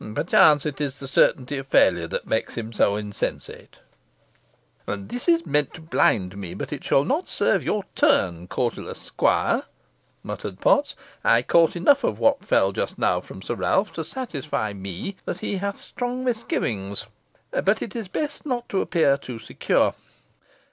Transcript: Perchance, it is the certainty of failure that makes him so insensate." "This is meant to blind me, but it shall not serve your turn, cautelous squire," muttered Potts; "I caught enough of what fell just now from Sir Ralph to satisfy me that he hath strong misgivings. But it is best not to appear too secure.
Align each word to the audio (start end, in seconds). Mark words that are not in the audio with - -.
Perchance, 0.15 0.65
it 0.65 0.81
is 0.81 0.97
the 0.97 1.07
certainty 1.07 1.59
of 1.59 1.67
failure 1.67 2.07
that 2.07 2.25
makes 2.25 2.55
him 2.55 2.73
so 2.73 2.95
insensate." 2.95 3.77
"This 4.87 5.27
is 5.27 5.45
meant 5.45 5.75
to 5.75 5.81
blind 5.81 6.35
me, 6.35 6.55
but 6.55 6.73
it 6.73 6.83
shall 6.83 7.03
not 7.05 7.27
serve 7.27 7.63
your 7.63 7.83
turn, 7.93 8.47
cautelous 8.47 8.99
squire," 8.99 9.61
muttered 10.23 10.59
Potts; 10.59 10.95
"I 11.23 11.43
caught 11.43 11.75
enough 11.75 12.03
of 12.03 12.17
what 12.17 12.43
fell 12.43 12.71
just 12.71 12.97
now 12.97 13.21
from 13.21 13.43
Sir 13.43 13.53
Ralph 13.53 13.93
to 13.93 14.03
satisfy 14.03 14.73
me 14.73 15.17
that 15.25 15.41
he 15.41 15.57
hath 15.57 15.77
strong 15.77 16.23
misgivings. 16.23 17.05
But 17.51 17.83
it 17.83 17.95
is 17.95 18.07
best 18.07 18.43
not 18.43 18.67
to 18.69 18.81
appear 18.81 19.19
too 19.19 19.37
secure. 19.37 19.93